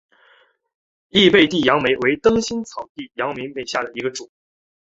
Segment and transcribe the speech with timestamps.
[1.09, 4.31] 异被地杨梅为灯心草科地杨梅属下的一个种。